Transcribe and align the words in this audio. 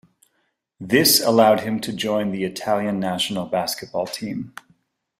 This 0.79 1.21
allowed 1.21 1.59
him 1.59 1.79
to 1.81 1.93
join 1.93 2.31
the 2.31 2.43
Italian 2.43 2.99
national 2.99 3.45
basketball 3.45 4.07
team. 4.07 4.55